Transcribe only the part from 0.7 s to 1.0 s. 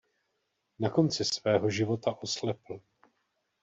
Na